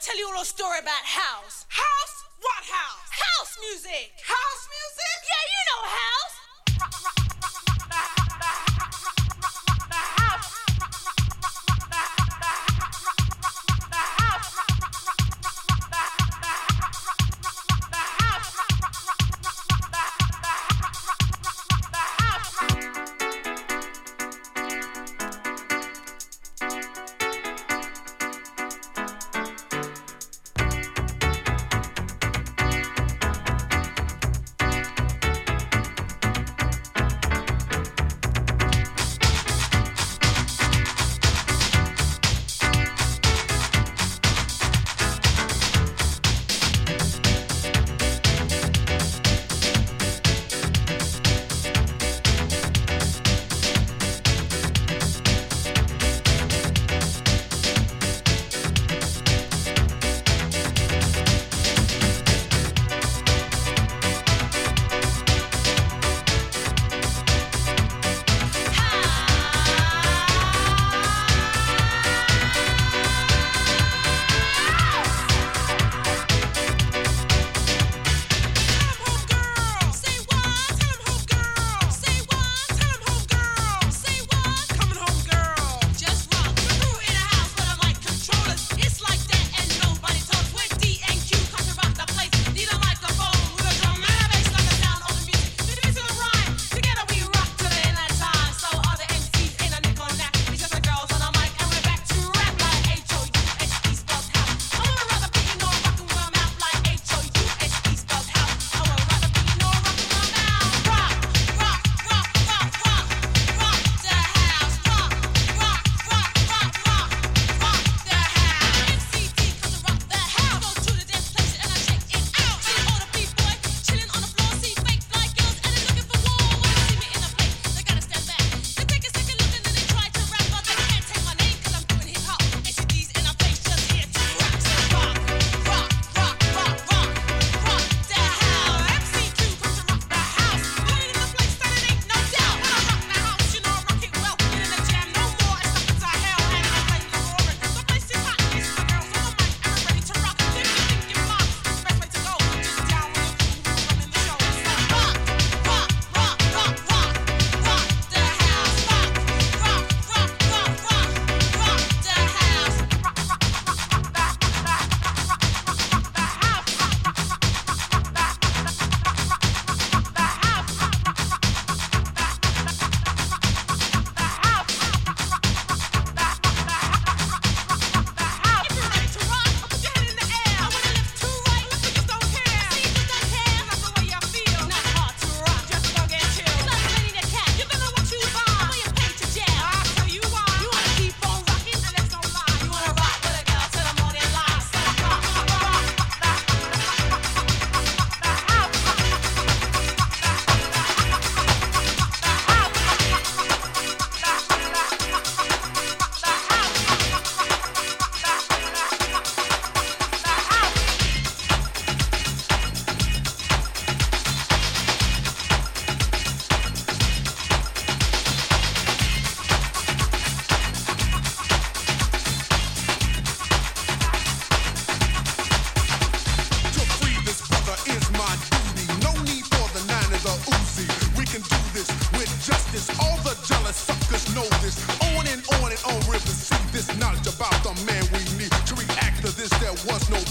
[0.00, 1.68] tell you a little story about house.
[1.68, 2.16] House?
[2.40, 3.04] What house?
[3.12, 4.16] House music.
[4.24, 5.16] House music?
[5.28, 6.39] Yeah, you know house.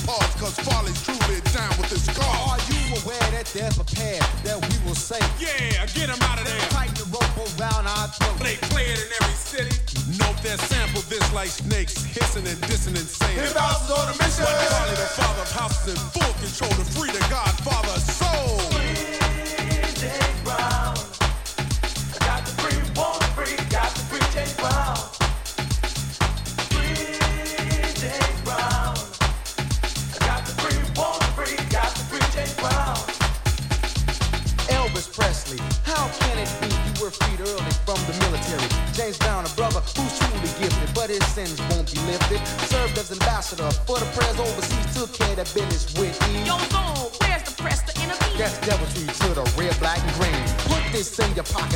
[0.09, 2.41] pause, cause Farley's truly down with this cause.
[2.49, 6.41] Are you aware that there's a path that we will say, Yeah, get them out
[6.41, 6.59] of there.
[6.73, 8.37] Tighten the rope around our throat.
[8.41, 9.75] They play it in every city.
[10.17, 13.37] Note they sample this like snakes, hissing and dissing and saying.
[13.37, 14.45] His house is on a mission.
[14.45, 17.97] But Farley, the father of houses, in full control, the free the God, father,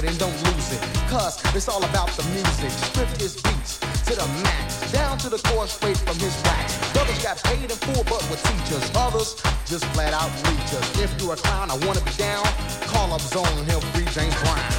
[0.03, 0.81] it and don't lose it.
[1.09, 2.71] Cause it's all about the music.
[2.71, 4.91] Strip his beats to the max.
[4.91, 6.77] Down to the core straight from his wax.
[6.94, 8.91] Brothers got paid in full but with teachers.
[8.95, 11.03] Others just flat out leechers.
[11.03, 12.45] If you're a clown, I wanna be down.
[12.88, 14.72] Call up Zone, he'll free James Brown.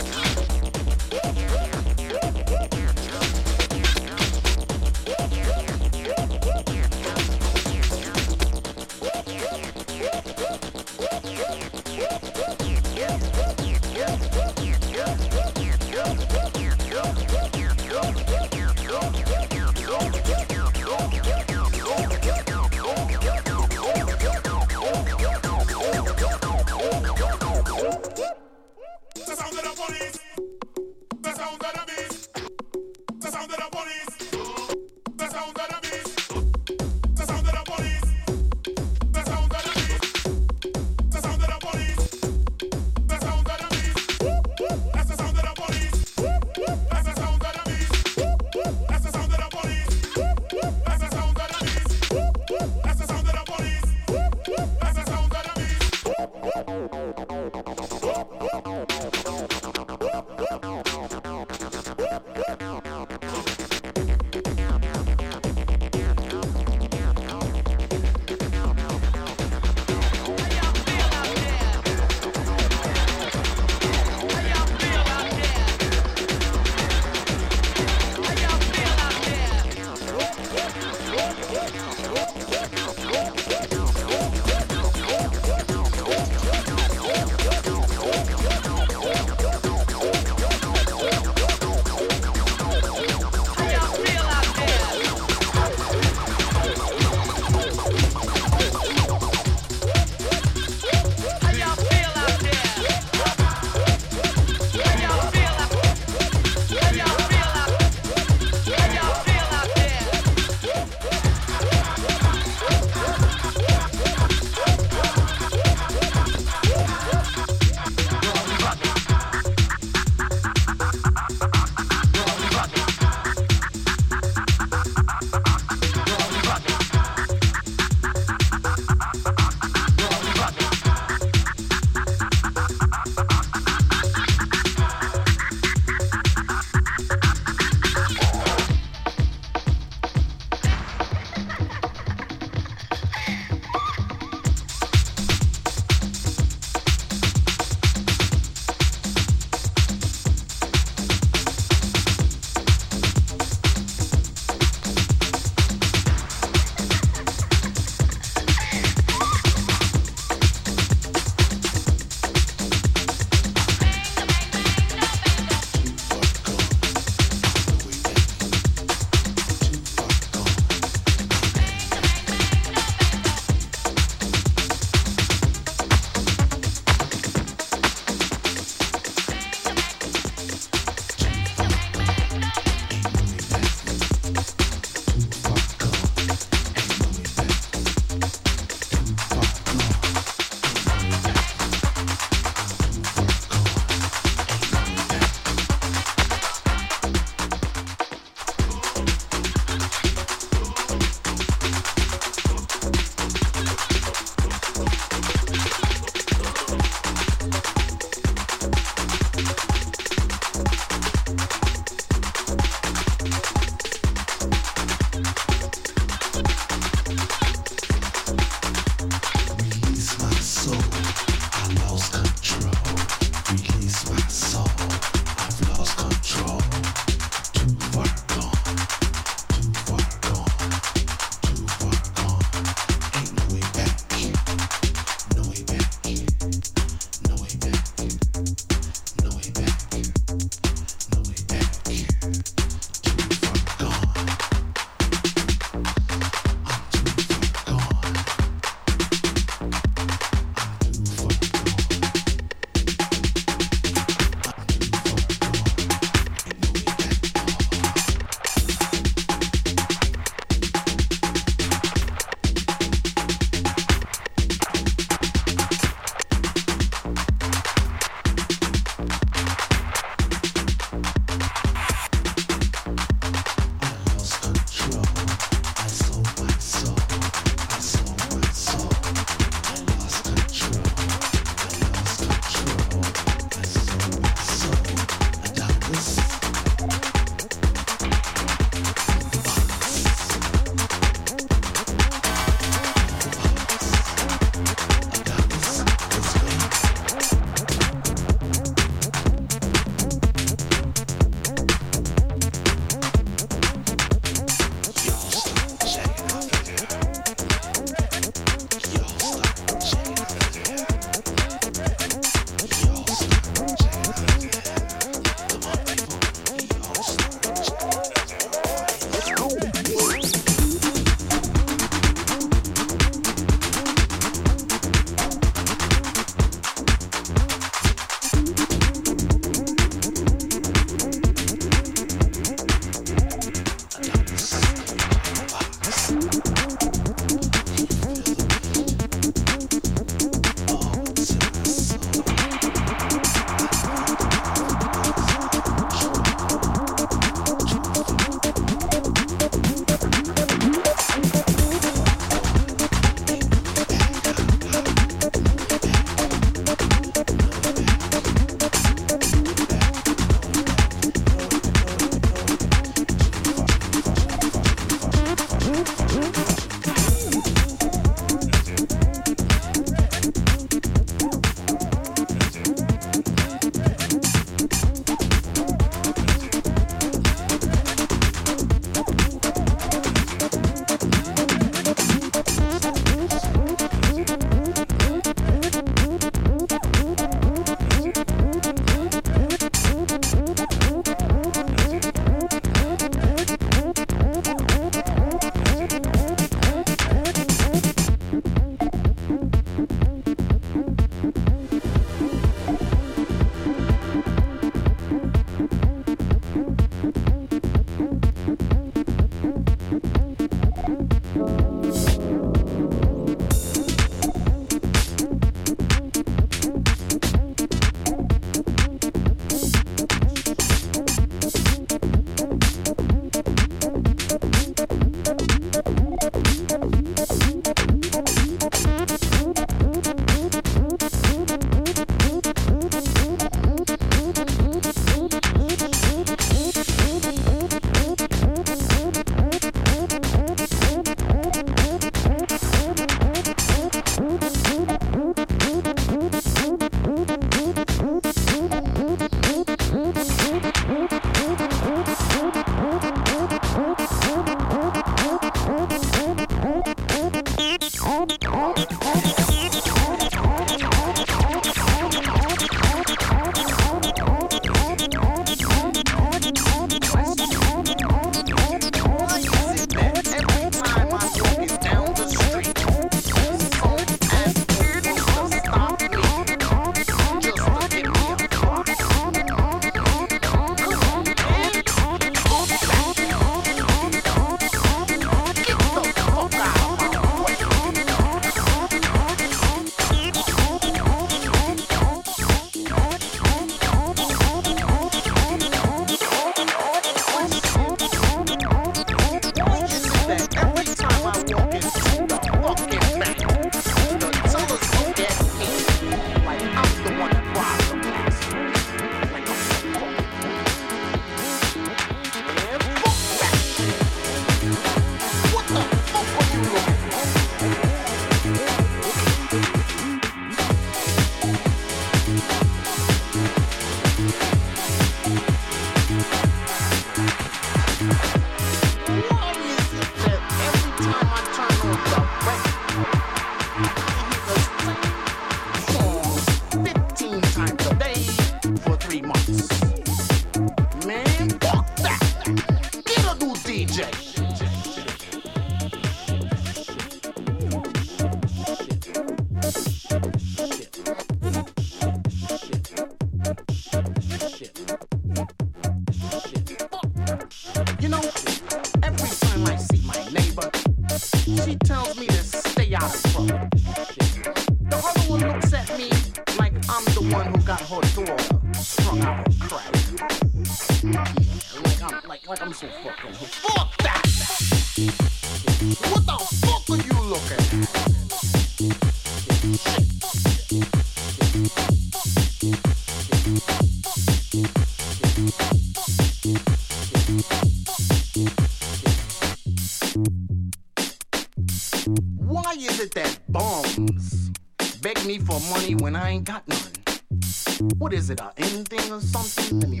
[599.14, 599.80] Or something?
[599.80, 600.00] Let me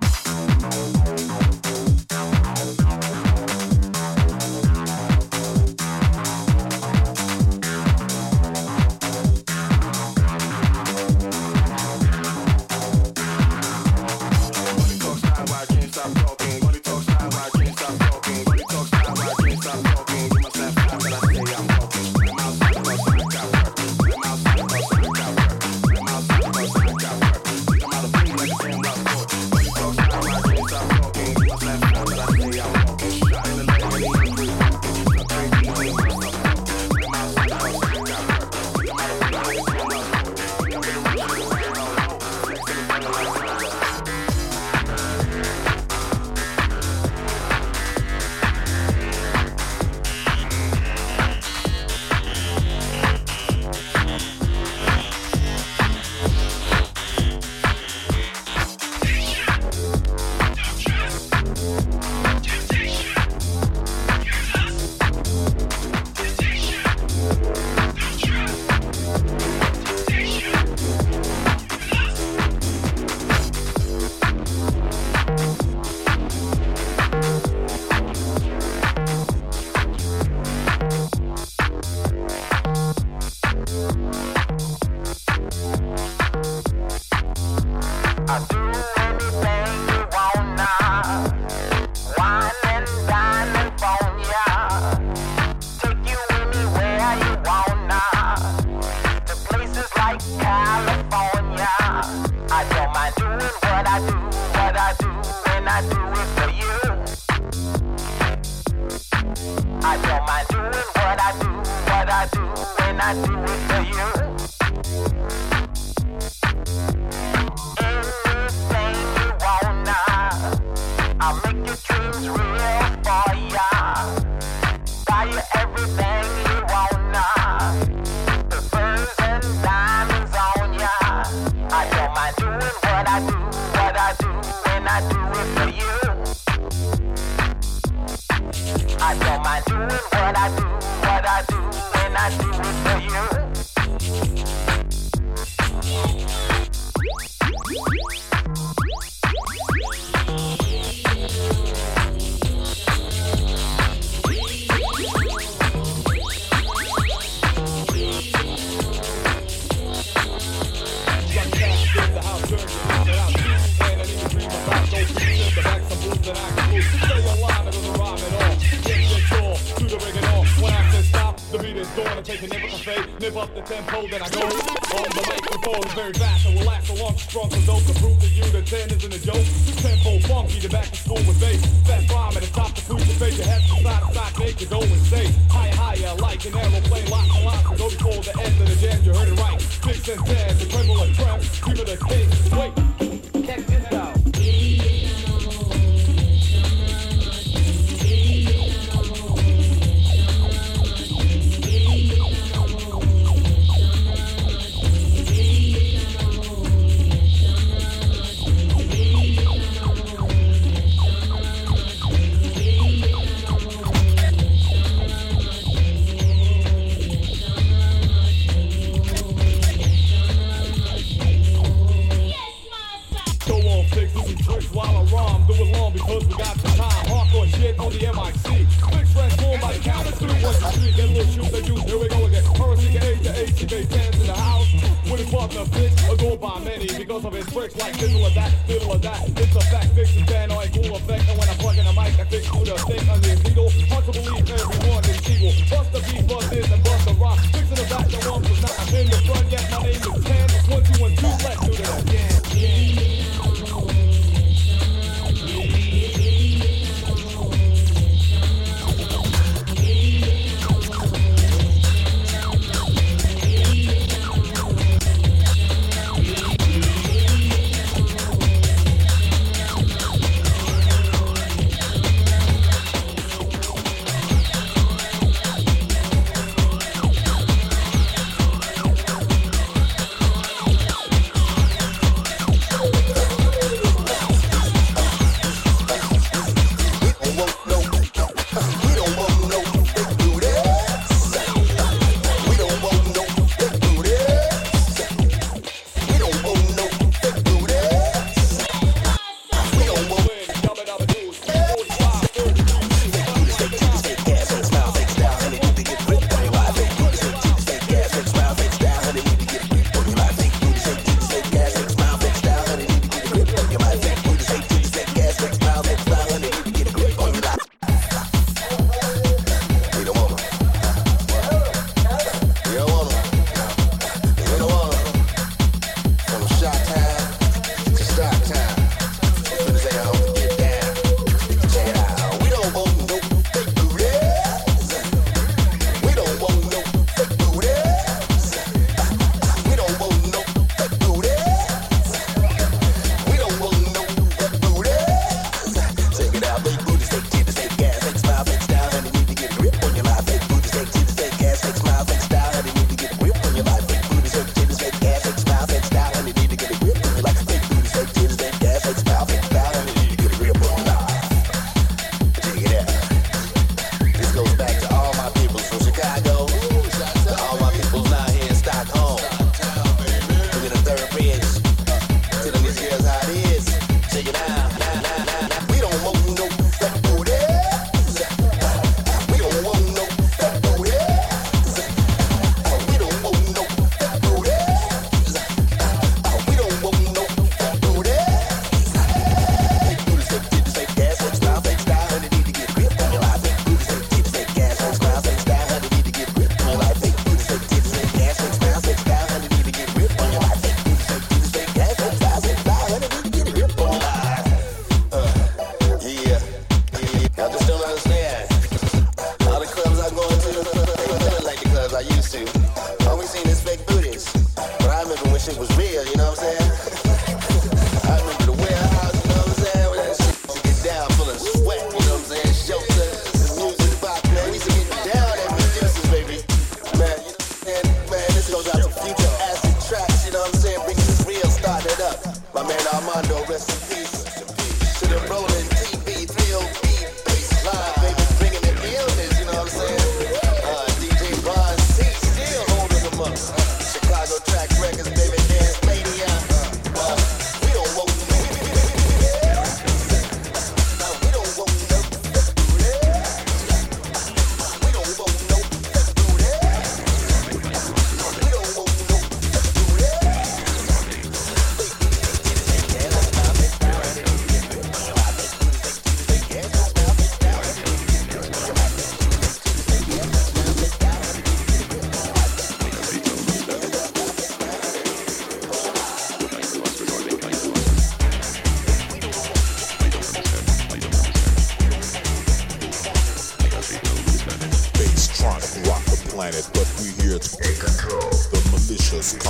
[139.89, 140.10] time.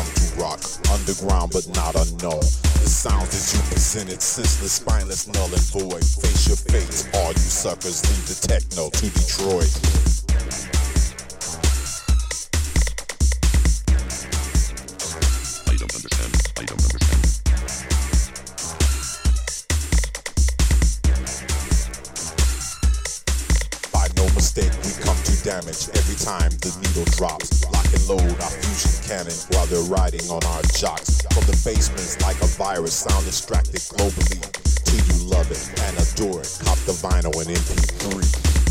[0.01, 0.59] country rock,
[0.91, 2.41] underground but not unknown.
[2.81, 6.03] The sounds that you presented, senseless, spineless, null and void.
[6.03, 9.69] Face your fate, all you suckers, leave the techno to Detroit.
[15.69, 16.31] I don't understand.
[16.57, 17.21] I don't understand.
[23.93, 27.61] By no mistake, we come to damage every time the needle drops
[28.12, 31.22] load our fusion cannon while they're riding on our jocks.
[31.32, 34.41] From the basements like a virus, sound distracted globally.
[34.84, 38.62] Till you love it and adore it, cop the vinyl and MP3.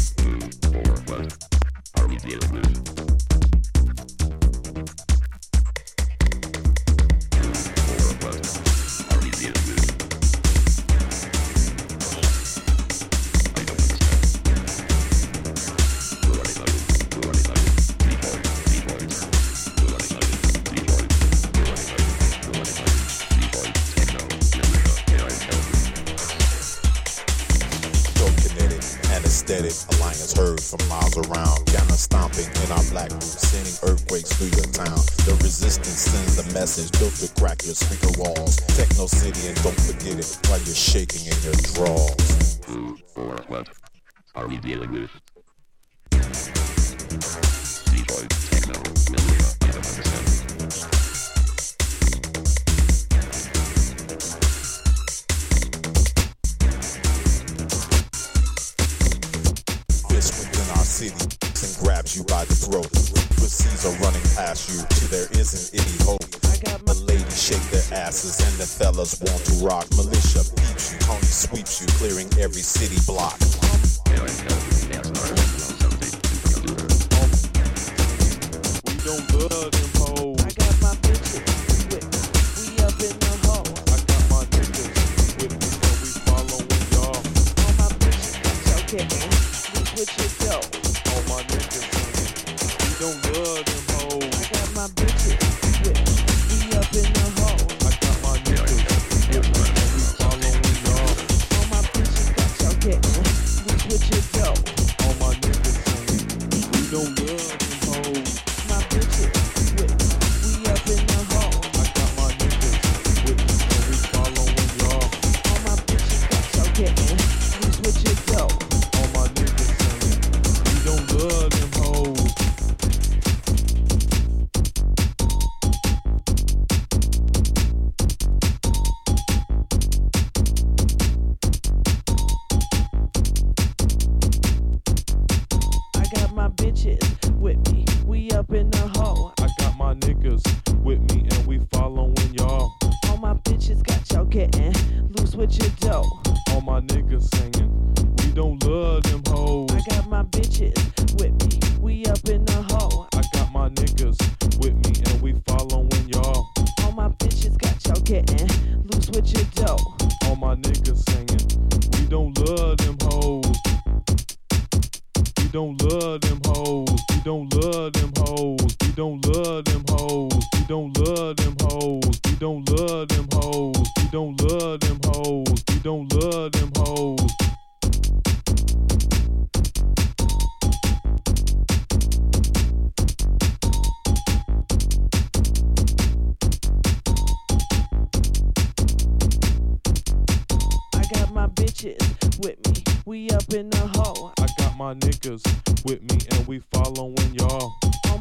[37.70, 38.09] just think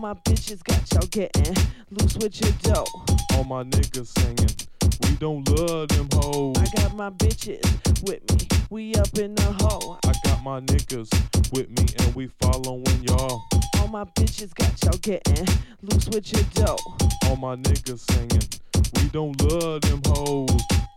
[0.10, 1.56] my bitches got y'all getting
[1.92, 2.84] loose with your dough.
[3.34, 4.50] All my niggas singing,
[5.04, 6.58] we don't love them hoes.
[6.58, 7.62] I got my bitches
[8.02, 10.00] with me, we up in the hole.
[10.04, 11.14] I got my niggas
[11.54, 13.44] with me and we following y'all.
[13.78, 15.46] All my bitches got y'all getting
[15.84, 16.78] loose with your dough.
[17.26, 18.50] All my niggas singing,
[18.96, 20.89] we don't love them hoes.